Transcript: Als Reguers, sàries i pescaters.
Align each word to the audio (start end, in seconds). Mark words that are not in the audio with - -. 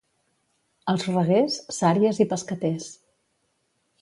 Als 0.93 1.05
Reguers, 1.09 1.57
sàries 1.77 2.23
i 2.27 2.27
pescaters. 2.33 2.89